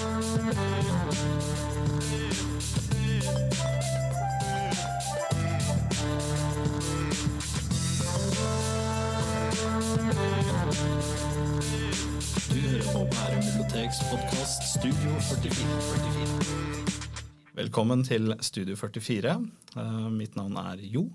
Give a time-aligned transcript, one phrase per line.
[0.00, 0.16] Studio
[15.20, 15.52] 44.
[17.54, 19.34] Velkommen til Studio 44.
[19.76, 21.12] Uh, mitt navn er Jo.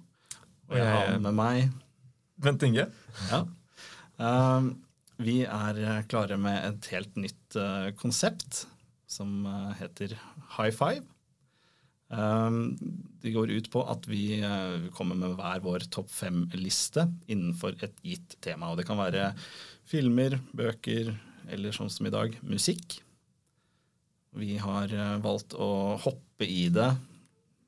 [0.70, 1.72] Og jeg har med meg
[2.38, 2.86] Bent Inge.
[3.32, 3.42] ja.
[4.22, 4.70] Uh,
[5.18, 8.68] vi er klare med et helt nytt uh, konsept
[9.16, 10.18] som eh, heter
[10.58, 11.06] High Five.
[12.14, 12.52] Eh,
[13.22, 17.98] det går ut på at vi eh, kommer med hver vår topp fem-liste innenfor et
[18.06, 18.72] gitt tema.
[18.72, 19.32] Og det kan være
[19.90, 21.16] filmer, bøker
[21.54, 23.00] eller sånn som i dag, musikk.
[24.36, 26.92] Vi har eh, valgt å hoppe i det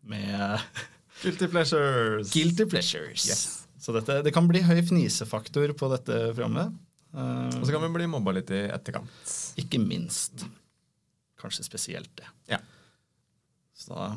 [0.08, 0.60] med
[1.24, 2.34] Guilty Pleasures.
[2.34, 3.26] Guilty Pleasures.
[3.30, 3.46] Yes.
[3.82, 6.76] Så dette, det kan bli høy fnisefaktor på dette programmet.
[7.18, 9.10] Og så kan vi bli mobba litt i etterkant.
[9.58, 10.44] ikke minst.
[11.38, 12.28] Kanskje spesielt det.
[12.54, 12.60] Ja.
[13.78, 14.08] Så da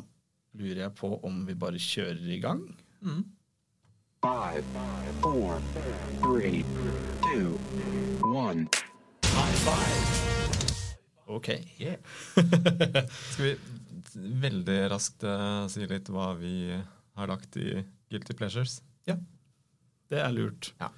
[0.57, 2.63] lurer jeg på om vi bare kjører i gang.
[4.21, 4.63] Five,
[5.21, 5.61] four,
[6.21, 6.63] three,
[7.25, 7.57] two,
[8.21, 8.67] one.
[11.31, 11.49] Ok.
[13.31, 13.53] Skal vi
[14.43, 16.73] veldig raskt uh, si litt hva vi
[17.17, 18.81] har lagt i Guilty Pleasures?
[19.07, 19.15] Ja.
[20.11, 20.73] Det er lurt.
[20.81, 20.91] Ja.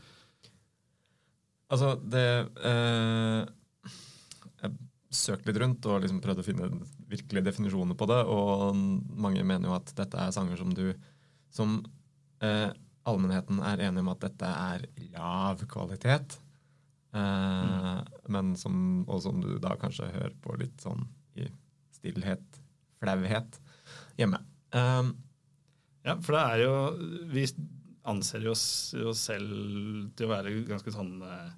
[1.73, 2.25] Altså, det
[2.69, 3.43] eh,
[5.14, 6.67] Jeg søkte litt rundt og liksom prøvd å finne
[7.11, 8.73] virkelige definisjoner på det, og
[9.22, 10.88] mange mener jo at dette er sanger som du
[11.53, 11.83] Som
[12.42, 12.72] eh,
[13.05, 16.39] allmennheten er enig om at dette er lav kvalitet.
[17.14, 18.00] Eh,
[18.33, 21.05] Men som, og som du da kanskje hører på litt sånn
[21.38, 21.45] i
[21.94, 22.59] stillhet,
[23.03, 23.59] flauhet,
[24.17, 24.42] hjemme.
[24.73, 25.14] Eh,
[26.03, 26.73] Ja, for det er jo
[27.31, 27.45] Vi
[28.11, 31.53] anser jo oss jo selv til å være ganske sånn eh,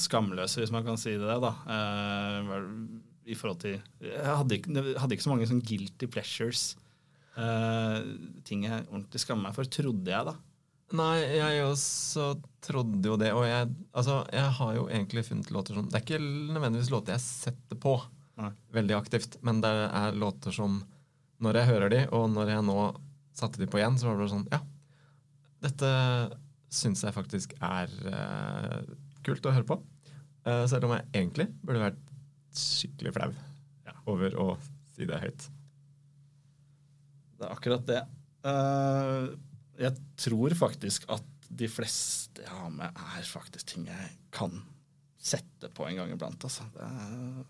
[0.00, 1.52] skamløse, hvis man kan si det, da.
[1.70, 2.54] Eh,
[3.30, 6.76] I forhold til Jeg hadde ikke, hadde ikke så mange sånn guilty pleasures.
[7.36, 8.00] eh,
[8.44, 10.34] ting jeg ordentlig skammer meg for, trodde jeg, da.
[10.94, 12.26] Nei, jeg også
[12.62, 13.32] trodde jo det.
[13.34, 17.16] Og jeg, altså, jeg har jo egentlig funnet låter som Det er ikke nødvendigvis låter
[17.16, 17.96] jeg setter på
[18.38, 18.50] Nei.
[18.76, 20.82] veldig aktivt, men det er låter som
[21.42, 22.76] Når jeg hører de, og når jeg nå
[23.34, 24.60] satte de på igjen, så var det bare sånn Ja,
[25.64, 25.90] dette
[26.74, 28.93] syns jeg faktisk er eh,
[29.26, 29.78] kult å høre på.
[30.44, 32.00] Uh, selv om jeg egentlig burde vært
[32.54, 33.30] skikkelig flau
[33.88, 33.94] Ja.
[34.12, 34.48] over å
[34.94, 35.46] si det høyt.
[37.38, 38.02] Det er akkurat det.
[38.44, 39.32] Uh,
[39.80, 41.24] jeg tror faktisk at
[41.54, 44.54] de fleste jeg har med, er faktisk ting jeg kan
[45.24, 46.44] sette på en gang iblant.
[46.46, 46.66] Altså.
[46.74, 47.44] Det er,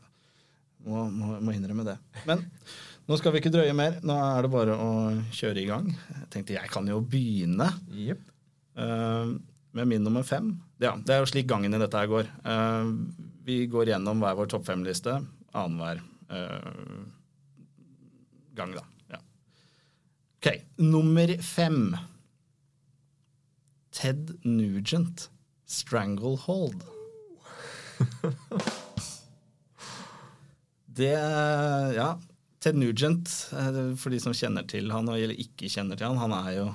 [0.84, 1.96] må, må, må innrømme det.
[2.28, 2.42] Men
[3.08, 3.98] nå skal vi ikke drøye mer.
[4.04, 4.90] Nå er det bare å
[5.34, 5.88] kjøre i gang.
[5.90, 8.22] Jeg tenkte jeg kan jo begynne Yep.
[8.84, 9.32] eh,
[9.74, 10.54] med min nummer fem.
[10.82, 12.30] Ja, det er jo slik gangen i dette her går.
[12.46, 12.84] Eh,
[13.44, 15.18] vi går gjennom hver vår topp fem-liste
[15.54, 16.00] annenhver
[16.32, 17.04] uh,
[18.56, 18.84] gang, da.
[19.12, 19.20] Ja.
[20.38, 20.48] Ok,
[20.80, 21.96] nummer fem.
[23.94, 25.30] Ted Nugent,
[25.68, 26.82] 'Stranglehold'.
[30.94, 31.18] Det
[31.94, 32.18] Ja.
[32.60, 36.32] Ted Nugent, eh, for de som kjenner til han eller ikke kjenner til han, han
[36.32, 36.68] er jo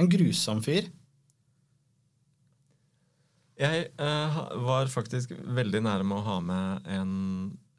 [0.00, 0.88] en grusom fyr.
[3.60, 7.12] Jeg eh, var faktisk veldig nære med å ha med en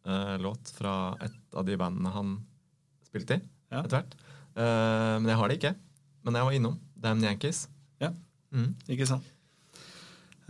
[0.05, 2.35] eh, låt fra et av de bandene han
[3.07, 3.81] spilte i Ja.
[3.81, 4.13] etter hvert.
[4.53, 5.75] Eh, men jeg har det ikke.
[6.21, 6.79] Men jeg var innom.
[7.01, 7.63] Damn Yankees.
[8.03, 8.11] Ja.
[8.53, 8.75] Mm.
[8.93, 9.25] Ikke sant?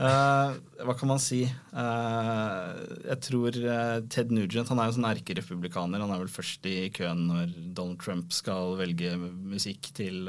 [0.01, 1.43] Uh, hva kan man si?
[1.75, 2.73] Uh,
[3.05, 6.01] jeg tror uh, Ted Nugent han er jo sånn erkerepublikaner.
[6.01, 10.25] Han er vel først i køen når Donald Trump skal velge musikk til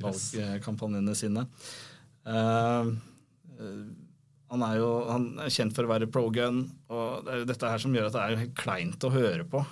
[0.00, 1.44] valgkampanjene sine.
[4.50, 7.38] Eh, eh, han er jo han er kjent for å være pro-gun, og det er
[7.44, 9.62] jo dette her som gjør at det er jo helt kleint å høre på.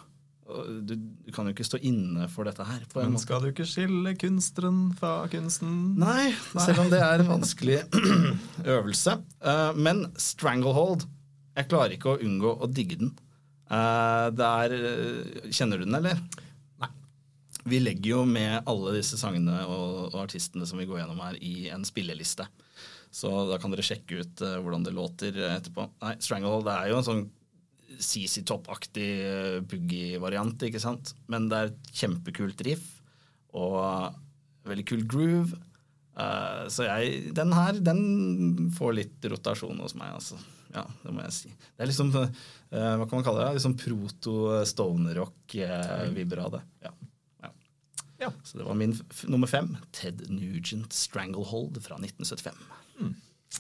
[0.89, 2.81] Du, du kan jo ikke stå inne for dette her.
[2.89, 3.27] på en Men måte.
[3.27, 5.75] skal du ikke skille kunstneren fra kunsten?
[6.01, 7.83] Nei, selv om det er en vanskelig
[8.79, 9.19] øvelse.
[9.45, 11.05] Eh, men Stranglehold
[11.59, 13.11] Jeg klarer ikke å unngå å digge den.
[13.69, 16.17] Eh, det er eh, Kjenner du den, eller?
[16.81, 16.89] Nei.
[17.69, 21.37] Vi legger jo med alle disse sangene og, og artistene som vi går gjennom her,
[21.45, 22.49] i en spilleliste.
[23.15, 25.89] Så da kan dere sjekke ut uh, hvordan det låter etterpå.
[26.05, 27.25] Nei, Stranglehold det er jo en sånn
[27.99, 31.15] CC Top-aktig uh, boogie-variant, ikke sant?
[31.33, 32.87] Men det er et kjempekult riff
[33.57, 34.15] og
[34.69, 35.57] veldig kul groove.
[36.19, 40.37] Uh, så jeg Den her, den får litt rotasjon hos meg, altså.
[40.75, 41.49] Ja, det må jeg si.
[41.49, 42.29] Det er liksom eh,
[42.71, 43.55] Hva kan man kalle det?
[43.57, 46.63] Liksom proto-stoner-rock-vibber av det.
[46.85, 46.91] Ja.
[48.19, 48.33] Ja.
[48.43, 48.97] Så det var min
[49.31, 49.77] nummer fem.
[49.95, 52.57] Ted Nugent Stranglehold fra 1975.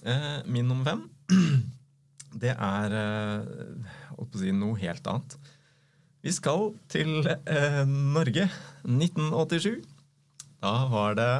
[0.04, 1.04] Eh, min nummer fem,
[2.42, 5.38] det er eh, å si noe helt annet.
[6.26, 8.48] Vi skal til eh, Norge.
[8.84, 9.78] 1987.
[10.62, 11.30] Da var det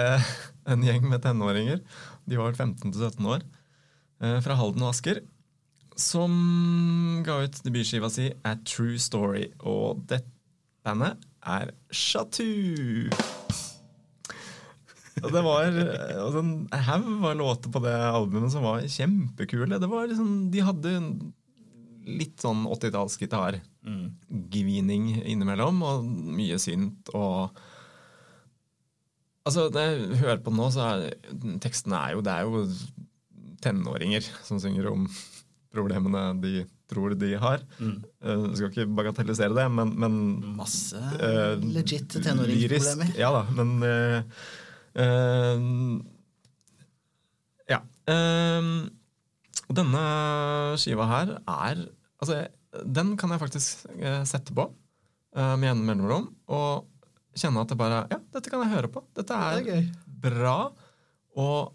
[0.00, 0.30] eh,
[0.70, 1.82] en gjeng med tenåringer,
[2.30, 3.44] de var 15-17 år,
[4.22, 5.24] eh, fra Halden og Asker,
[6.00, 6.32] som
[7.26, 9.50] ga ut debutskiva si A True Story.
[9.66, 10.22] Og det
[10.86, 13.10] bandet er Chatou.
[15.20, 19.80] Og det var eh, altså, en haug av låter på det albumet som var kjempekule.
[19.80, 20.94] Det var liksom, de hadde
[22.10, 23.60] litt sånn 80-tallsgitar.
[24.52, 27.60] Gvining innimellom, og mye synt og
[29.48, 32.58] Altså, når jeg hører på den nå, så er tekstene er jo Det er jo
[33.64, 35.06] tenåringer som synger om
[35.74, 37.62] problemene de tror de har.
[37.80, 40.16] Eh, skal ikke bagatellisere det, men, men
[40.58, 43.12] Masse uh, legit tenåringsproblemer.
[43.20, 44.42] Ja da, men uh,
[44.98, 45.68] eh,
[47.70, 47.82] Ja.
[49.70, 50.04] Denne
[50.82, 51.84] skiva her er
[52.20, 52.42] Altså,
[52.84, 53.84] den kan jeg faktisk
[54.28, 54.66] sette på
[55.36, 56.86] eh, med gjennom mellomrom og
[57.38, 59.04] kjenne at det bare Ja, dette kan jeg høre på.
[59.16, 59.86] Dette er, Det er
[60.24, 60.56] bra.
[61.38, 61.72] Og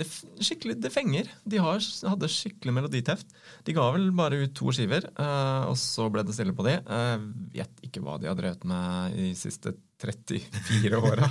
[0.00, 1.28] det, det fenger.
[1.44, 3.30] De har, hadde skikkelig meloditeft.
[3.66, 6.78] De ga vel bare ut to skiver, uh, og så ble det stille på de.
[6.80, 7.22] Jeg
[7.54, 11.30] vet ikke hva de har drevet med i de siste 34 åra.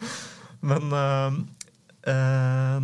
[0.70, 1.38] Men uh,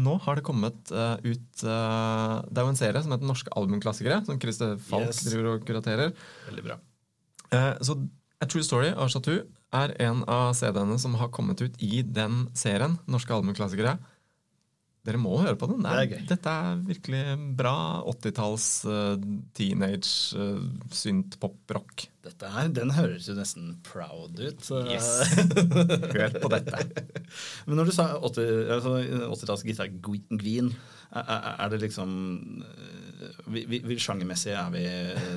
[0.00, 4.40] nå har det kommet ut Det er jo en serie som heter Norske albumklassikere, som
[4.40, 5.26] Christer Falk Yes.
[5.28, 6.14] driver og kuraterer.
[6.49, 6.81] Veldig bra.
[7.84, 7.99] Så
[8.40, 9.43] A True Story av Chatou
[9.76, 12.96] er en av CD-ene som har kommet ut i den serien.
[13.11, 13.99] Norske albumklassikere.
[15.00, 15.81] Dere må høre på den.
[15.81, 16.25] Det er, Det er.
[16.29, 17.20] Dette er virkelig
[17.56, 17.76] bra
[18.11, 19.23] 80-talls uh,
[19.56, 20.61] teenage uh,
[20.93, 22.05] synt-pop-rock.
[22.26, 24.69] Dette her, Den høres jo nesten proud ut.
[24.93, 25.08] Yes!
[26.17, 26.85] Hør på dette.
[27.64, 28.99] Men når du sa 80 altså
[29.31, 30.75] 80-talls gitar Gween,
[31.17, 32.11] er, er det liksom
[32.61, 34.82] eh, Hvor sjangermessig er vi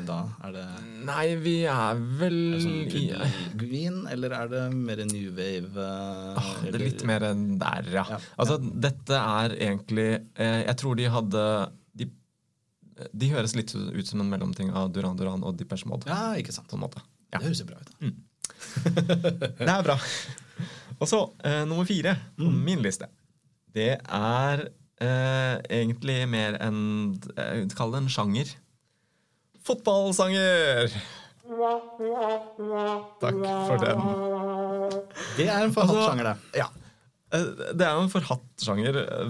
[0.08, 0.18] da?
[0.48, 0.64] Er det,
[1.08, 2.84] Nei, vi er vel er det sånn
[3.60, 5.72] puddel eller er det mer new wave?
[5.76, 8.06] eh, Ah, Det er litt mer enn der, ja.
[8.16, 8.20] Ja.
[8.40, 11.44] Altså, dette er egentlig eh, Jeg tror de hadde
[12.00, 12.08] de,
[13.12, 16.08] de høres litt ut som en mellomting av Duran Duran og Depeche Mode.
[16.08, 16.70] Ja, ikke sant.
[16.72, 17.04] På en måte.
[17.34, 17.40] Ja.
[17.42, 17.92] Det høres jo bra ut.
[18.00, 18.14] da.
[19.60, 19.98] Det er bra.
[21.02, 23.10] Og så, eh, nummer fire på min liste.
[23.74, 24.68] Det er
[25.04, 26.80] eh, egentlig mer enn
[27.36, 28.54] jeg vil kalle det en sjanger.
[29.64, 30.96] Fotballsanger!
[33.22, 33.36] Takk
[33.68, 34.00] for den.
[35.38, 36.36] Det er en forhatt Altså, sjanger, det.
[36.60, 36.68] Ja.
[37.34, 39.30] Eh, Det er jo en forhatt sjanger eh,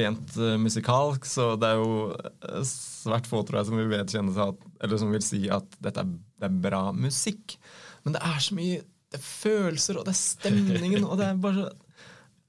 [0.00, 4.34] rent eh, musikalsk, så det er jo eh, svært få tror jeg, som vil vedkjenne
[4.36, 6.10] seg at, eller som vil si at dette er,
[6.40, 7.56] det er bra musikk.
[8.04, 8.80] Men det er så mye
[9.10, 11.70] det er følelser, og det er stemningen, og det er bare så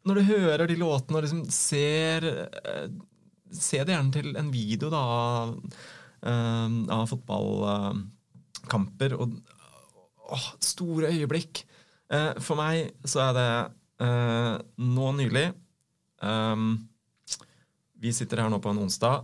[0.08, 2.88] Når du hører de låtene og liksom ser eh,
[3.52, 5.50] Se det gjerne til en video da, av,
[6.24, 6.70] eh,
[7.12, 9.26] fotballkamper og
[10.32, 11.54] åh, store øyeblikk.
[12.16, 13.52] Eh, for meg så er det
[14.82, 15.48] nå nylig
[18.02, 19.16] Vi sitter her nå på en onsdag.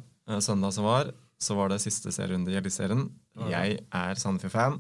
[0.43, 1.05] Søndag som var,
[1.41, 3.07] så var det siste serierunde i Eliteserien.
[3.49, 4.77] Jeg er Sandefjord-fan.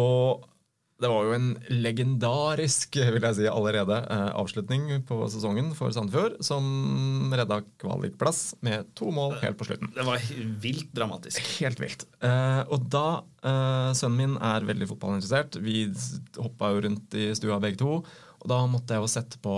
[0.00, 0.48] Og
[1.00, 6.36] det var jo en legendarisk vil jeg si, allerede eh, avslutning på sesongen for Sandefjord,
[6.44, 9.92] som redda kvalikplass med to mål helt på slutten.
[9.96, 10.26] Det var
[10.60, 11.40] vilt dramatisk.
[11.62, 12.04] Helt vilt.
[12.20, 13.06] Eh, og da
[13.40, 15.56] eh, Sønnen min er veldig fotballinteressert.
[15.64, 15.86] Vi
[16.36, 18.02] hoppa jo rundt i stua begge to.
[18.40, 19.54] Og da måtte jeg jo sette på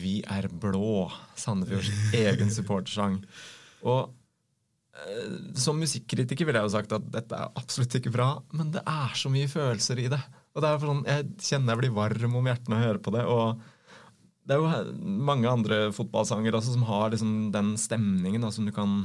[0.00, 1.92] Vi er blå, Sandefjords
[2.24, 3.20] egen supportersang.
[3.84, 4.08] Og
[5.60, 9.12] som musikkritiker ville jeg jo sagt at dette er absolutt ikke bra, men det er
[9.12, 10.22] så mye følelser i det.
[10.56, 13.12] Og det er sånn, Jeg kjenner jeg blir varm om hjertet når jeg hører på
[13.16, 13.24] det.
[13.28, 13.72] og
[14.46, 14.92] det er jo
[15.26, 19.00] mange andre fotballsanger også som har liksom den stemningen da, som du kan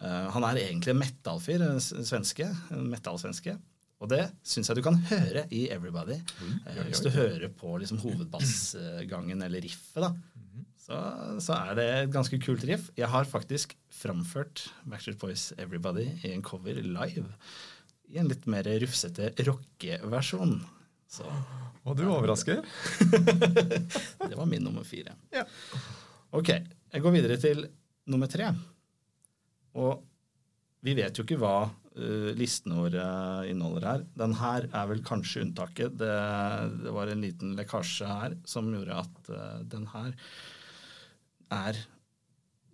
[0.04, 2.52] Uh, han er egentlig en metal-fyr, en svenske.
[2.76, 3.58] En metal-svenske.
[4.06, 6.20] Og det syns jeg du kan høre i Everybody.
[6.70, 10.12] Eh, hvis du hører på liksom hovedbassgangen eller riffet, da.
[10.86, 10.98] Så,
[11.42, 12.92] så er det et ganske kult riff.
[12.94, 17.26] Jeg har faktisk framført Backstreet Boys Everybody i en cover live.
[18.14, 20.60] I en litt mer rufsete rockeversjon.
[21.10, 21.26] Så
[21.86, 22.62] Og du overrasker.
[24.30, 25.16] det var min nummer fire.
[25.34, 25.48] Ja.
[26.38, 27.66] Ok, jeg går videre til
[28.14, 28.52] nummer tre.
[29.82, 30.06] Og
[30.86, 31.56] vi vet jo ikke hva
[31.96, 33.06] eh, listene våre
[33.50, 34.06] inneholder her.
[34.20, 35.98] Den her er vel kanskje unntaket.
[36.00, 36.14] Det,
[36.84, 40.14] det var en liten lekkasje her som gjorde at uh, den her
[41.56, 41.80] er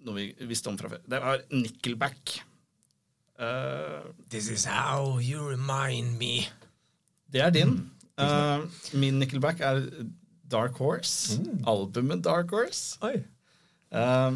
[0.05, 1.03] noe vi visste om fra før.
[1.05, 2.39] Det var Nickelback.
[3.41, 6.47] Uh, This is how you remind me.
[7.31, 7.77] det er din.
[8.19, 9.85] Uh, min Nickelback er
[10.51, 11.39] Dark Horse.
[11.67, 12.97] Albumet Dark Horse.
[13.05, 13.21] Oi.
[13.91, 14.31] Eh,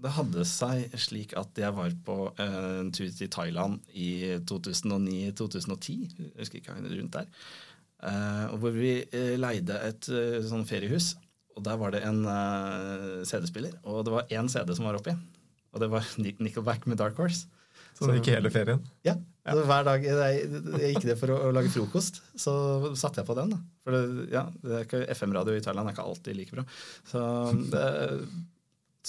[0.00, 5.96] det hadde seg slik at jeg var på eh, en tur til Thailand i 2009-2010,
[6.18, 7.28] jeg husker ikke rundt der,
[8.08, 10.10] eh, hvor vi eh, leide et
[10.48, 11.14] sånn feriehus.
[11.58, 12.22] Og der var det en
[13.26, 15.12] CD-spiller, og det var én CD som var oppi.
[15.74, 17.50] Og det var Nickelback med Dark Horse.
[17.98, 18.80] Så det gikk hele ferien?
[19.04, 22.54] Ja, så Hver dag jeg, jeg gikk det for å, å lage frokost, så
[22.96, 23.52] satte jeg på den.
[23.52, 23.58] da.
[23.84, 26.64] For det, ja, det FM-radio i Thailand er ikke alltid like bra.
[27.10, 27.20] Så,
[27.74, 27.84] det,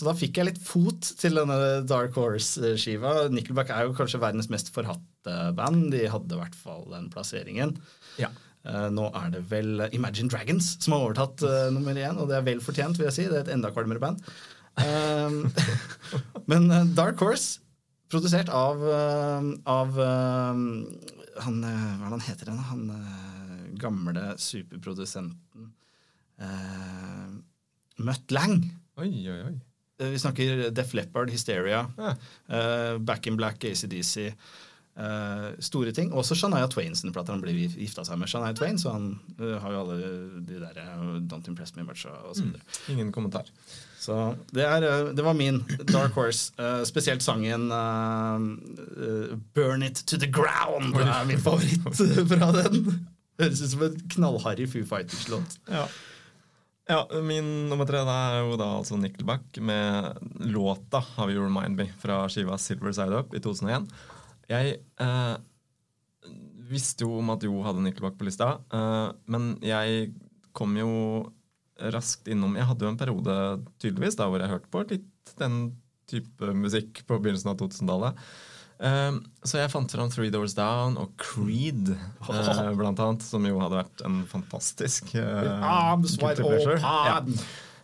[0.01, 1.55] så da fikk jeg litt fot til denne
[1.85, 3.27] Dark Horse-skiva.
[3.29, 5.91] Nickelback er jo kanskje verdens mest forhatte band.
[5.93, 7.75] De hadde i hvert fall den plasseringen.
[8.17, 8.31] Ja.
[8.65, 12.39] Eh, nå er det vel Imagine Dragons som har overtatt uh, nummer én, og det
[12.39, 13.27] er vel fortjent, vil jeg si.
[13.29, 14.25] Det er et enda kvalmere band.
[14.81, 15.37] Eh,
[16.51, 17.61] men eh, Dark Horse,
[18.09, 18.81] produsert av,
[19.71, 22.65] av han, Hva er det han heter igjen?
[22.73, 25.69] Han gamle superprodusenten
[26.43, 27.29] uh,
[28.03, 28.57] Mutt Lang.
[28.99, 29.55] Oi, oi, oi.
[30.01, 32.15] Eh, Vi snakker Def Leppard, Hysteria, Ja.
[32.49, 34.33] eh, Back in Black, ACDC.
[34.97, 36.11] eh, store ting.
[36.13, 37.31] Også Shania Twain sin plate.
[37.31, 39.99] Han ble gifta seg med Shania Twain, så han har jo alle
[40.45, 40.73] de der
[41.31, 42.61] Don't Impress Me Much og så videre.
[42.89, 43.47] Ingen kommentar.
[44.01, 45.61] Så det, er, det var min
[45.93, 46.51] Dark Horse.
[46.85, 47.69] Spesielt sangen
[49.55, 53.07] Burn It To The Ground Det er min favoritt fra den.
[53.39, 55.55] Høres ut som en knallharry Foo Fighters-låt.
[55.71, 55.85] Ja.
[56.89, 60.17] Ja, min nummer tre er jo da altså Nickelback med
[60.49, 63.85] låta How You Remind Me fra skiva Silver Side Up i 2001.
[64.51, 65.35] Jeg eh,
[66.71, 70.11] visste jo om at Jo hadde Nickelback på lista, eh, men jeg
[70.57, 70.91] kom jo
[71.81, 73.35] raskt innom Jeg hadde jo en periode
[73.81, 75.55] tydeligvis da hvor jeg hørte på litt den
[76.11, 78.17] type musikk på begynnelsen av 2000-tallet.
[78.81, 81.91] Eh, så jeg fant fram Three Doors Down og Creed,
[82.25, 86.81] uh, blant annet, som jo hadde vært en fantastisk uh, wide open.
[86.81, 87.19] Ja.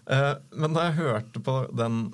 [0.09, 2.07] uh, men da jeg hørte på den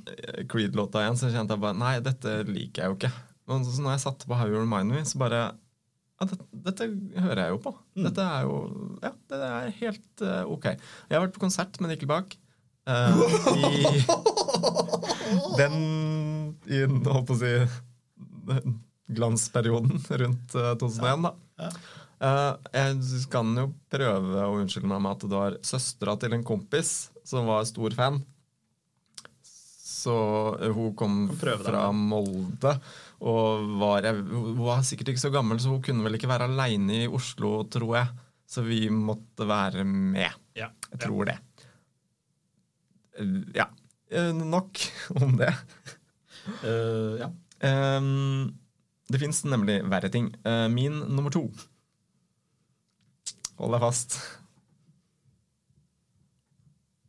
[0.51, 3.13] Creed-låta igjen, så kjente jeg bare Nei, dette liker jeg jo ikke.
[3.51, 6.89] Men så når jeg satte på How You Remind Me, så bare ja, dette, dette
[7.23, 7.73] hører jeg jo på.
[8.03, 8.59] Dette er jo
[9.03, 10.69] Ja, det er helt uh, ok.
[10.75, 12.35] Jeg har vært på konsert med Nickelback.
[12.35, 12.39] Bak.
[12.83, 14.03] I
[15.61, 15.75] den
[16.67, 17.53] I holdt på å si
[19.13, 21.69] glansperioden rundt eh, 2001, da.
[22.23, 26.45] Eh, jeg kan jo prøve å unnskylde meg med at det var søstera til en
[26.47, 26.93] kompis
[27.27, 28.21] som var stor fan.
[29.43, 30.15] Så
[30.59, 31.87] eh, hun kom fra.
[31.95, 32.77] Molde.
[33.23, 37.03] Og var, hun var sikkert ikke så gammel, så hun kunne vel ikke være aleine
[37.05, 38.23] i Oslo, tror jeg.
[38.53, 40.33] Så vi måtte være med.
[40.59, 40.67] Ja.
[40.91, 41.37] Jeg tror det.
[43.19, 43.69] Eh, Ja.
[44.13, 44.77] Nok
[45.23, 45.49] om det.
[46.61, 47.31] Ja.
[47.63, 48.53] Ehm,
[49.11, 50.31] det fins nemlig verre ting.
[50.47, 51.45] Uh, min nummer to.
[53.59, 54.17] Hold deg fast.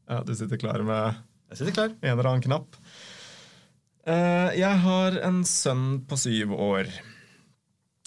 [0.05, 1.95] Ja, du sitter klar med Jeg sitter klar.
[1.97, 2.77] en eller annen knapp.
[4.05, 6.91] Uh, jeg har en sønn på syv år.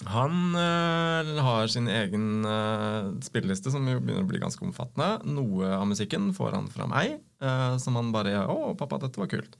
[0.06, 5.24] Han uh, har sin egen uh, spilleliste, som jo begynner å bli ganske omfattende.
[5.26, 9.32] Noe av musikken får han fra meg, uh, som han bare 'Å, pappa, dette var
[9.32, 9.58] kult'.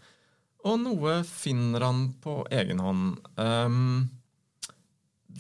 [0.69, 3.17] Og noe finner han på egen hånd.
[3.41, 4.09] Um,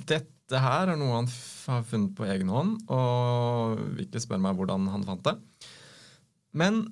[0.08, 1.30] dette her er noe han
[1.68, 5.37] har funnet på egen hånd, og ikke spør meg hvordan han fant det.
[6.56, 6.87] Men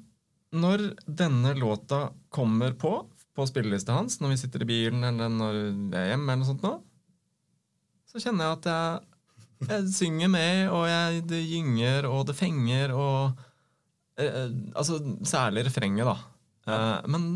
[0.56, 2.98] når denne låta kommer på
[3.36, 5.58] på spillelista hans, når vi sitter i bilen eller når
[5.92, 6.72] vi er hjemme, eller noe sånt nå,
[8.08, 9.10] så kjenner jeg at jeg,
[9.66, 13.42] jeg synger med, og jeg, det gynger, og det fenger, og
[14.16, 16.16] eh, Altså særlig refrenget, da.
[16.72, 17.26] Eh, men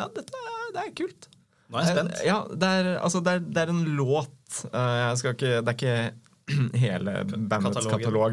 [0.00, 1.22] ja, dette er, det er kult.
[1.70, 2.12] Nå er jeg spent.
[2.18, 4.40] Eh, Ja, det er, altså, det er, det er en låt.
[4.72, 5.98] Eh, jeg skal ikke, det er ikke
[6.84, 7.12] hele
[7.50, 8.00] bandets Katalogen.
[8.00, 8.32] katalog.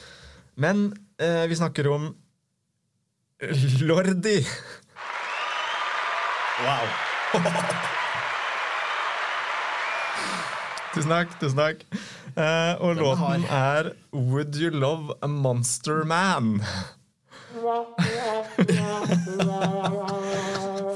[0.64, 0.76] Men
[1.22, 2.02] eh, vi snakker om
[3.84, 4.38] Lordi.
[6.64, 6.84] Wow.
[10.94, 11.28] Tusen takk.
[11.40, 11.78] tusen takk
[12.34, 16.62] Eh, Og Den låten har- er Would You Love a Monster Man?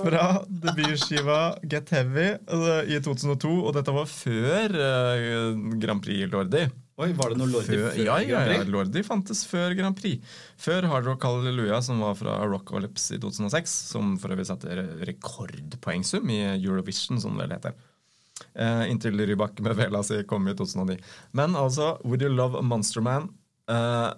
[0.09, 1.39] Fra debutskiva
[1.69, 6.63] Get Heavy eh, i 2002, og dette var før eh, Grand Prix Lordi.
[6.99, 10.25] Oi, var det noe Lordi Før, før ja, ja, ja, Lordi fantes før Grand Prix.
[10.59, 13.77] Før Hard Rock Hallelujah, som var fra Rockalypse i 2006.
[13.93, 17.77] Som for øvrig satte rekordpoengsum i Eurovision, som det heter.
[18.55, 20.99] Uh, inntil Rybak med vela si kom i 2009.
[21.39, 23.31] Men altså, Would You Love a Monster Man?
[23.69, 24.11] Eh,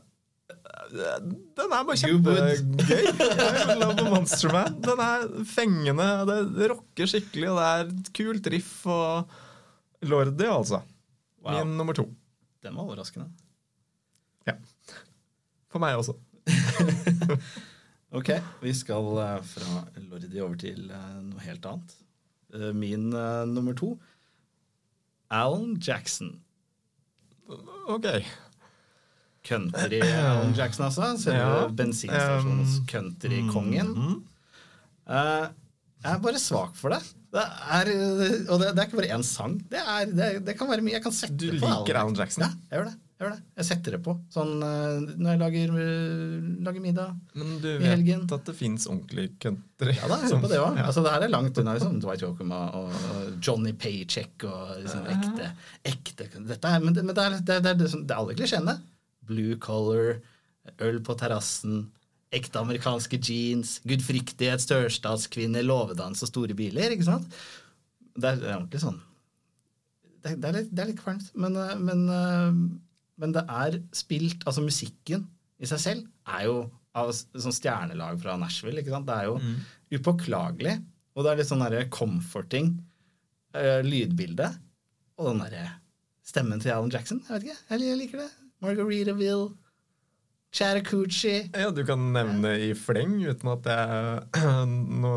[0.91, 2.63] den er bare kjempegøy.
[3.81, 4.79] Love a Monster Man.
[4.85, 6.09] Den er fengende,
[6.57, 8.75] det rocker skikkelig, og det er et kult riff.
[8.91, 10.83] Og Lordi, altså.
[11.41, 11.61] Wow.
[11.61, 12.09] Min nummer to.
[12.65, 13.31] Den var overraskende.
[14.49, 14.57] Ja.
[15.71, 16.17] For meg også.
[18.11, 18.27] Ok,
[18.59, 21.93] vi skal eh, fra Lordi over til eh, noe helt annet.
[22.51, 23.93] Eh, Min uh, nummer to
[25.31, 26.41] Alan Jackson.
[27.87, 28.09] Ok.
[29.47, 31.13] Country Alan Jackson, altså.
[31.23, 31.69] Selve Ja.
[31.69, 33.95] bensinstasjonens Um, countrykongen.
[33.97, 34.19] mm.
[35.11, 35.49] Eh,
[36.05, 37.01] jeg er bare svak for det.
[37.31, 39.57] Det er, eh, og det, det er ikke bare én sang.
[39.71, 40.97] Det, er, det, det kan være mye.
[40.99, 42.45] Jeg kan sette Du på liker Alan Jackson?
[42.47, 42.97] Ja, jeg gjør det.
[43.21, 43.43] Jeg, gjør det.
[43.61, 47.11] jeg setter det på sånn eh, når jeg lager, eh, lager middag.
[47.37, 48.23] Men du vet helgen.
[48.33, 49.93] at det fins ordentlig country?
[49.99, 50.79] Ja da, hør som- på det òg.
[50.81, 50.87] Ja.
[50.89, 55.05] Altså, det her er langt unna liksom, Dwight Yoakam og, og Johnny Paycheck og liksom,
[55.17, 55.51] ekte,
[55.93, 58.79] ekte dette er, Men, men det, er, det, er, det, er, det er alle klisjeene.
[59.31, 60.19] Blue collar,
[60.83, 61.87] øl på terrassen,
[62.35, 66.95] ekte amerikanske jeans, gudfryktighet, størstatskvinne låvedans og store biler.
[66.95, 67.31] ikke sant?
[68.15, 68.99] Det er, det er ordentlig sånn
[70.21, 72.59] Det, det, er, litt, det er litt kvalmt, men, eh, men, eh,
[73.23, 75.25] men det er spilt Altså, musikken
[75.63, 76.57] i seg selv er jo
[76.99, 78.81] av sånn stjernelag fra Nashville.
[78.83, 79.07] ikke sant?
[79.07, 79.37] Det er jo
[79.95, 80.73] upåklagelig.
[81.15, 82.73] Og det er litt sånn derre comforting
[83.55, 84.49] eh, lydbilde.
[85.21, 85.67] Og den derre
[86.27, 87.21] stemmen til Alan Jackson.
[87.29, 88.29] Jeg vet ikke, jeg liker det.
[88.61, 89.51] Margaritaville,
[90.53, 94.43] Chattahoochee Ja, du kan nevne i fleng uten at jeg
[95.05, 95.13] Nå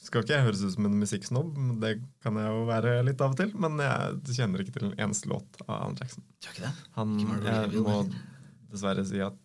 [0.00, 1.90] skal ikke jeg høres ut som en musikksnobb, men det
[2.24, 3.52] kan jeg jo være litt av og til.
[3.62, 6.24] Men jeg kjenner ikke til en eneste låt av Alan Jackson.
[6.42, 6.72] Gjør ikke det?
[6.96, 7.98] Han, Ikke jeg må
[8.72, 9.36] dessverre si at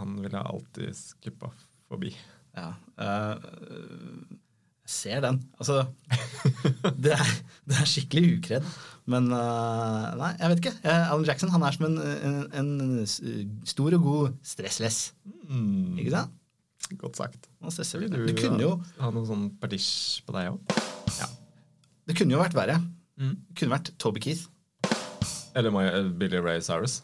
[0.00, 1.52] han ville alltid skippa
[1.92, 2.10] forbi.
[2.56, 2.72] Ja.
[2.98, 4.47] eh, jeg
[4.88, 5.42] ser den.
[5.60, 5.82] Altså
[7.04, 7.32] Det er,
[7.68, 8.68] det er skikkelig ukredd.
[9.08, 10.74] Men uh, nei, jeg vet ikke.
[10.84, 11.96] Eh, Alan Jackson han er som en,
[12.28, 13.06] en, en
[13.68, 14.98] stor og god stressless.
[15.48, 16.34] Mm, Ikke sant?
[16.96, 17.48] godt sagt.
[17.60, 18.70] Han stresser du Det kunne jo,
[19.00, 20.76] ha noe sånn partisj på deg òg?
[22.08, 22.78] det kunne jo vært verre.
[23.20, 23.34] Mm.
[23.50, 24.46] Det kunne vært Toby Keith.
[25.58, 27.02] Eller My, uh, Billy Ray Cyrus?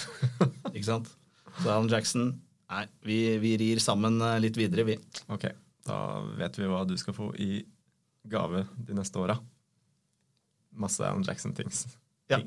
[0.74, 1.08] Ikke sant?
[1.60, 2.34] Så Alan Jackson
[2.70, 4.94] Nei, vi, vi rir sammen eh, litt videre, vi.
[5.34, 5.48] Ok,
[5.90, 6.00] da
[6.38, 7.64] vet vi hva du skal få i
[8.30, 9.36] gave de neste åra.
[10.70, 11.86] Masse Alan Jackson-tings.
[12.30, 12.38] Ja.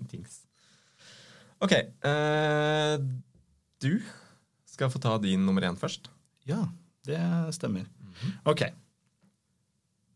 [1.64, 1.74] Ok.
[1.76, 2.94] Eh,
[3.84, 3.94] du
[4.70, 6.08] skal få ta din nummer én først.
[6.48, 6.64] Ja,
[7.08, 7.20] det
[7.58, 7.90] stemmer.
[8.48, 8.64] Ok.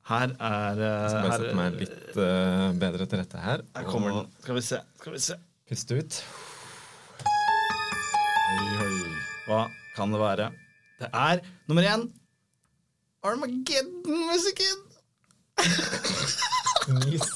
[0.08, 3.64] Her er eh, Skal bare sette meg litt uh, bedre til rette her.
[3.76, 4.30] Her kommer den.
[4.44, 4.80] Skal vi se.
[5.02, 5.36] Skal vi se.
[5.68, 6.22] Puste ut.
[9.48, 9.66] Hva
[9.98, 10.48] kan det være?
[11.02, 12.08] Det er nummer én
[13.26, 14.84] Armageddon-musikken!
[17.06, 17.28] Nis.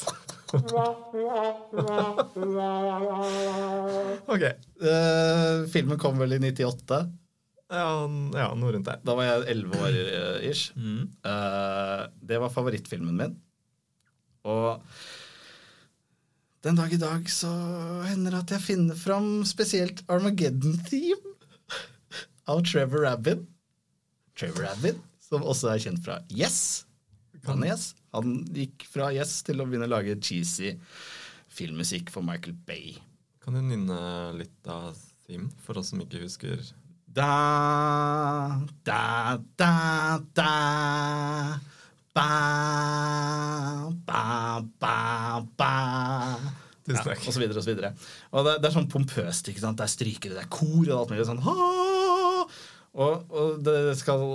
[4.25, 4.43] ok.
[4.81, 6.99] Uh, filmen kom vel i 98.
[7.71, 7.87] Ja,
[8.35, 8.99] ja, noe rundt der.
[9.07, 10.75] Da var jeg 11 år uh, ish.
[10.75, 11.07] Mm.
[11.23, 13.35] Uh, det var favorittfilmen min.
[14.43, 14.83] Og
[16.65, 17.49] den dag i dag så
[18.05, 21.31] hender det at jeg finner fram spesielt Armageddon-theme
[22.51, 23.47] av Trevor Rabin.
[24.37, 24.99] Trevor Rabin,
[25.31, 26.85] som også er kjent fra Yes.
[27.47, 27.93] Han, yes.
[28.13, 30.75] han gikk fra Yes til å begynne å lage cheesy
[31.51, 32.99] filmmusikk for Michael Bay.
[33.41, 33.97] Kan du nynne
[34.37, 34.93] litt av
[35.25, 36.61] theme, for oss som ikke husker
[37.11, 37.31] Da,
[38.85, 39.71] da, da,
[40.37, 40.51] da.
[42.11, 42.27] Ba,
[44.05, 44.23] ba,
[44.83, 44.95] ba,
[45.57, 45.73] ba.
[46.91, 47.93] Ja, og så videre og så videre.
[48.35, 49.47] Og det, det er sånn pompøst.
[49.47, 49.79] ikke sant?
[49.79, 51.41] Det er strykere, det er kor og alt mulig sånn.
[51.45, 52.45] «Ha!»
[52.91, 54.25] Og, og det skal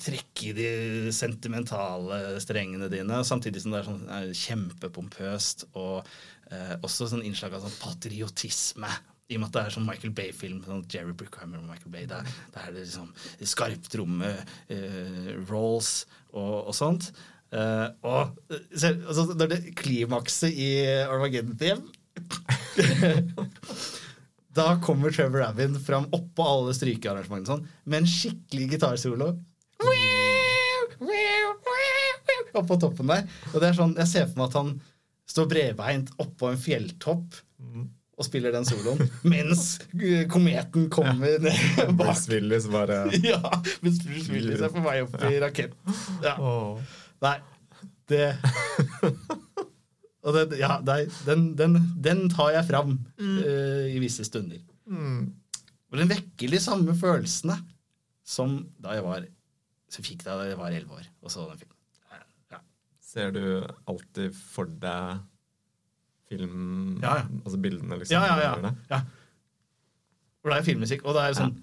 [0.00, 0.70] trekke i de
[1.14, 6.08] sentimentale strengene dine, samtidig som det er sånn er kjempepompøst og
[6.52, 8.90] eh, også sånn innslag av sånn patriotisme.
[9.28, 10.62] I og med at det er sånn Michael Bay-film.
[10.64, 12.06] Sånn Jerry Bruckheimer og Michael Bay.
[12.08, 13.10] Der, der er det liksom
[13.44, 14.30] skarptromme,
[14.72, 17.10] eh, rolls og, og sånt.
[17.52, 20.70] Eh, og eh, selv, altså, når det klimakset i
[21.08, 21.80] Armageddon Theme
[24.58, 29.28] Da kommer Trevor Rabin fram oppå alle strykearrangementene sånn, med en skikkelig gitarsolo.
[32.58, 33.26] Oppå toppen der.
[33.52, 34.72] Og det er sånn, Jeg ser for meg at han
[35.28, 37.36] står bredbeint oppå en fjelltopp
[38.18, 39.76] og spiller den soloen, mens
[40.32, 41.52] kometen kommer ned
[41.98, 42.08] bak.
[42.08, 43.38] Bruce Willis bare Ja,
[43.84, 45.76] mens Bruce Willis er på vei opp i rakett.
[46.24, 46.34] Ja.
[46.42, 46.80] Oh.
[47.22, 47.36] Nei,
[48.10, 48.32] det
[50.26, 54.58] Og det, ja, nei, den, den, den tar jeg fram eh, i visse stunder.
[55.88, 57.54] Og den vekker de samme følelsene
[58.28, 59.22] som da jeg var
[59.88, 61.76] Så fikk da jeg var elleve år og så den filmen.
[62.52, 62.60] Ja.
[63.00, 63.42] Ser du
[63.88, 65.24] alltid for deg
[66.28, 67.24] film Ja, ja.
[67.44, 68.14] Altså bildene, liksom?
[68.18, 68.72] Ja, ja, ja.
[68.90, 69.00] ja.
[70.42, 71.54] For det er filmmusikk, og det er sånn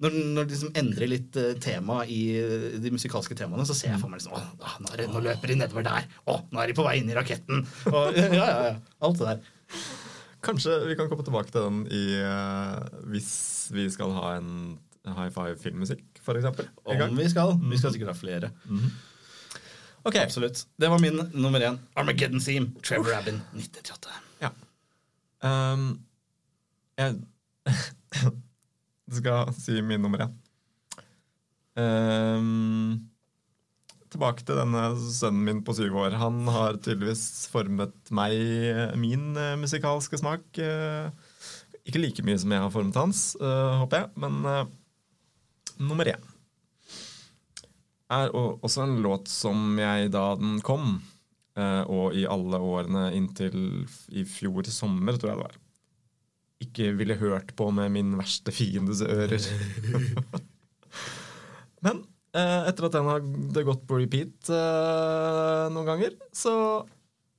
[0.00, 3.94] Når, når de liksom endrer litt eh, tema i eh, de musikalske temaene, så ser
[3.94, 6.06] jeg for meg liksom, å, nå, er det, nå løper de nedover der.
[6.24, 7.66] Å, nå er de på vei inn i raketten.
[7.92, 8.76] Og, ja, ja, ja.
[9.04, 9.50] Alt det der.
[10.40, 12.80] Kanskje vi kan komme tilbake til den i uh,
[13.12, 13.34] hvis
[13.76, 16.68] vi skal ha en high five-filmmusikk, for eksempel.
[16.84, 17.56] Om vi skal.
[17.70, 18.52] Vi skal sikkert ha flere.
[20.02, 20.66] Ok, Absolutt.
[20.80, 21.78] Det var min nummer én.
[21.94, 22.72] Armageddon Theme.
[22.84, 24.08] Trevor Rabin, 1998.
[24.40, 24.50] Ja.
[25.44, 26.00] Um,
[26.96, 27.20] jeg
[29.20, 30.32] skal si min nummer én.
[31.80, 33.10] Um,
[34.10, 36.16] tilbake til denne sønnen min på syv år.
[36.20, 38.34] Han har tydeligvis formet meg,
[38.98, 40.48] min eh, musikalske smak.
[40.58, 41.10] eh,
[41.86, 44.40] ikke like mye som jeg har formet hans, eh, håper jeg, men
[45.80, 46.28] nummer én
[48.10, 50.98] er også en låt som jeg da den kom,
[51.58, 55.58] eh, og i alle årene inntil i fjor sommer, tror jeg det var,
[56.66, 59.40] ikke ville hørt på med min verste fiendes ører.
[61.86, 62.02] Men
[62.36, 63.22] eh, etter at den har
[63.70, 66.54] gått på repeat eh, noen ganger, så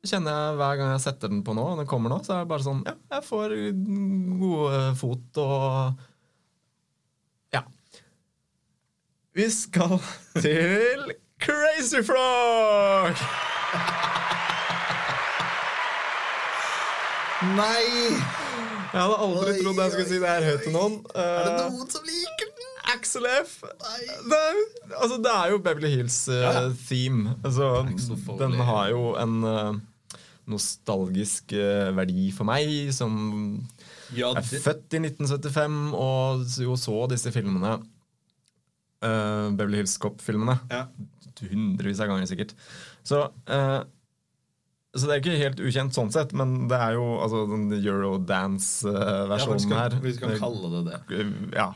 [0.08, 2.46] kjenner jeg hver gang jeg setter den på nå, og den kommer nå, så er
[2.46, 3.54] det bare sånn Ja, jeg får
[4.40, 6.08] gode fot og
[7.54, 7.62] Ja.
[9.32, 9.94] Vi skal
[10.44, 13.16] til Crazy Frog!
[17.56, 17.86] Nei!
[18.92, 20.98] Jeg hadde aldri trodd jeg skulle si det her høyt til noen.
[21.16, 22.74] Er det Eh, noen som liker den?
[22.92, 23.54] Axel F.
[24.28, 24.60] Det er,
[24.98, 26.36] altså, det er jo Beverly Hills-theme.
[26.36, 26.76] Uh, ja.
[26.90, 27.38] theme.
[27.48, 30.20] Altså, den har jo en uh,
[30.52, 33.16] nostalgisk uh, verdi for meg, som
[34.12, 37.80] Ja, er født i 1975 og jo så disse filmene.
[39.02, 40.58] Eh, Beverly Hills Cop-filmene.
[40.72, 40.86] Ja.
[41.42, 42.54] Hundrevis av ganger, sikkert.
[43.08, 43.80] Så, uh,
[44.94, 49.74] så det er ikke helt ukjent sånn sett, men det er jo altså, den eurodance-versjonen
[49.74, 49.96] her.
[50.04, 51.26] vi skal kalle det det.
[51.56, 51.72] Ja,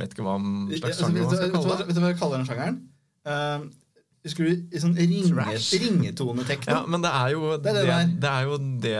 [0.00, 1.86] vet ikke hva slags sjanger man skal kalle det.
[1.86, 2.82] vet du hva jeg kaller den sjangeren?
[3.24, 3.83] Uh,
[4.24, 5.74] i sånn ringe, Trash.
[5.82, 6.72] ringetonetekno?
[6.72, 8.94] Ja, men det er jo Det det, er det det, er jo det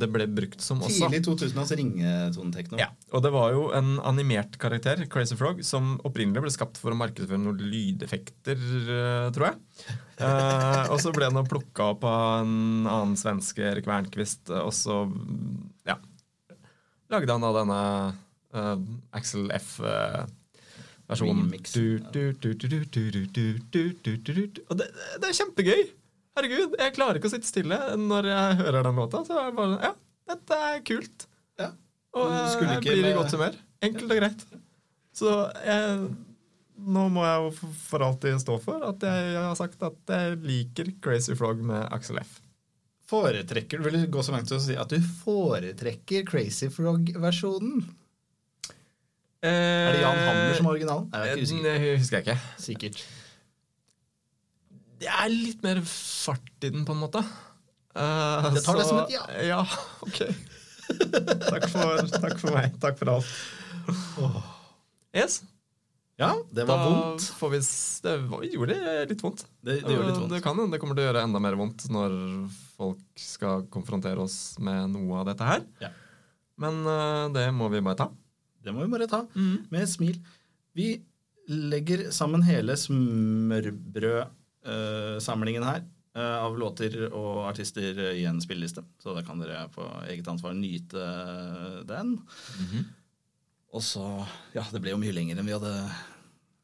[0.00, 1.06] det ble brukt som også.
[1.06, 2.80] Tidlig 2000-talls ringetonetekno.
[2.82, 6.90] Ja, og det var jo en animert karakter, Crazy Frog, som opprinnelig ble skapt for
[6.90, 9.62] å markedsføre noen lydeffekter, eh, tror jeg.
[10.14, 15.00] Eh, og så ble den plukka opp av en annen svenske, Erik Wernquist, og så
[15.82, 15.96] ja,
[17.10, 17.80] lagde han da denne
[18.54, 18.78] uh,
[19.18, 20.30] Axel F-versjonen.
[20.30, 20.43] Remix
[21.10, 21.50] versjonen.
[24.68, 24.88] Og det,
[25.20, 25.84] det, er kjempegøy!
[26.34, 29.22] Herregud, jeg klarer ikke å sitte stille når jeg hører den låta.
[29.26, 29.92] Så jeg bare, ja,
[30.32, 31.26] dette er kult.
[31.60, 31.70] Ja.
[32.18, 33.58] Og jeg blir i godt humør.
[33.84, 34.46] Enkelt og greit.
[35.14, 36.08] Så jeg,
[36.74, 40.90] nå må jeg jo for alltid stå for at jeg, har sagt at jeg liker
[41.04, 42.40] Crazy Frog med Axel F.
[43.10, 47.84] Foretrekker, Du vil gå så langt som å si at du foretrekker Crazy Frog-versjonen?
[49.44, 51.06] Er det Jan Hammer som er originalen?
[51.12, 51.58] Jeg er ikke.
[51.58, 52.36] Eh, Det husker jeg ikke.
[52.64, 53.04] Sikkert.
[55.04, 57.20] Det er litt mer fart i den, på en måte.
[57.94, 59.24] Uh, Jeg tar det som et ja.
[59.44, 59.58] Ja,
[60.02, 60.20] ok.
[61.50, 62.78] takk, for, takk for meg.
[62.82, 63.34] Takk for alt.
[65.14, 65.42] Yes.
[66.18, 67.26] Ja, det var da vondt.
[67.38, 67.60] Får vi,
[68.06, 68.76] det var- gjorde
[69.10, 69.44] litt vondt.
[69.60, 70.32] Det, det gjør litt vondt.
[70.34, 72.14] Det kan hende det kommer til å gjøre enda mer vondt når
[72.78, 75.64] folk skal konfrontere oss med noe av dette her.
[75.82, 75.90] Ja.
[76.62, 78.08] Men uh, det må vi bare ta.
[78.64, 79.66] Det må vi bare ta Mm.
[79.70, 80.16] med et smil.
[80.74, 80.88] Vi
[81.48, 82.72] legger sammen hele
[84.64, 85.82] smørbrødsamlingen her
[86.16, 88.84] eh, av låter og artister i en spilleliste.
[89.02, 91.04] Så da kan dere på eget ansvar nyte
[91.88, 92.16] den.
[93.74, 94.04] Og så
[94.54, 95.74] Ja, det ble jo mye lenger enn vi hadde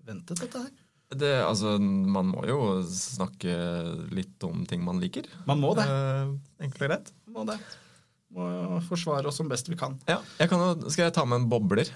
[0.07, 0.71] ventet, dette her.
[1.11, 3.51] Det, altså, man må jo snakke
[4.15, 5.25] litt om ting man liker.
[5.45, 5.83] Man må det.
[5.91, 6.31] Eh,
[6.63, 7.11] enkelt og greit.
[7.35, 7.59] Må det.
[8.37, 9.97] Må forsvare oss som best vi kan.
[10.09, 11.89] Ja, jeg kan, jo- skal jeg ta med en bobler?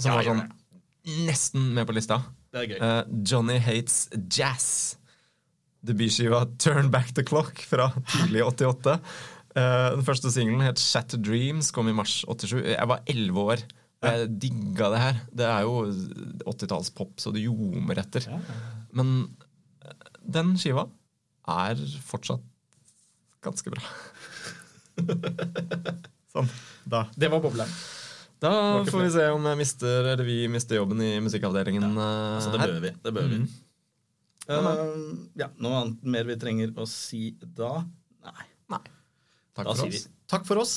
[0.00, 0.44] Som Ja, var sånn
[1.26, 2.22] nesten med på lista.
[2.54, 2.78] Det er gøy.
[2.80, 4.96] Uh, Johnny Hates Jazz.
[5.84, 8.98] Debutskiva Turn Back the Clock fra tidlig 88.
[9.54, 12.62] Uh, den første singelen het Shattered Dreams, kom i mars 87.
[12.72, 13.64] Jeg var 11 år.
[14.04, 15.20] Og jeg digga det her.
[15.32, 15.84] Det er jo
[16.52, 18.26] 80-tallspop, så det ljomer etter.
[18.92, 19.12] Men
[19.80, 19.94] eh,
[20.36, 20.84] den skiva
[21.48, 22.42] er fortsatt
[23.44, 23.80] ganske bra.
[26.34, 26.48] sånn.
[26.90, 27.04] Da.
[27.16, 27.70] Det var bobleren.
[28.44, 28.50] Da
[28.84, 32.08] får vi se om jeg mister, eller vi mister jobben i musikkavdelingen ja.
[32.36, 32.72] Altså, det her.
[32.74, 32.90] bør vi.
[33.06, 33.38] Det bør vi.
[34.44, 34.66] Eh,
[35.40, 37.78] ja, noe annet mer vi trenger å si da?
[38.26, 38.50] Nei.
[39.54, 40.08] Takk Da for vi oss.
[40.28, 40.74] takk for oss.